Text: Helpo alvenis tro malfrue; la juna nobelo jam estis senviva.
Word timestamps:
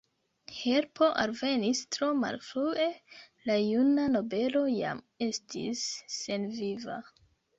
Helpo 0.59 1.09
alvenis 1.23 1.81
tro 1.95 2.07
malfrue; 2.21 2.87
la 3.49 3.57
juna 3.59 4.07
nobelo 4.15 4.63
jam 4.79 5.03
estis 5.29 5.83
senviva. 6.17 6.99